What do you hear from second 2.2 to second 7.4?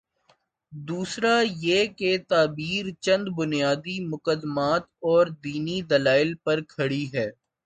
تعبیر چند بنیادی مقدمات اوردینی دلائل پر کھڑی ہے۔